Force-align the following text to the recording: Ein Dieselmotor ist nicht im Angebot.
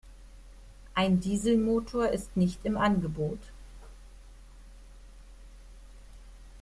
Ein 0.95 1.19
Dieselmotor 1.19 2.07
ist 2.09 2.35
nicht 2.35 2.65
im 2.65 2.75
Angebot. 2.75 3.37